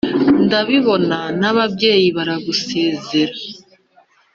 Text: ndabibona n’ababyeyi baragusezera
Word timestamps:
ndabibona 0.45 1.19
n’ababyeyi 1.39 2.07
baragusezera 2.17 3.33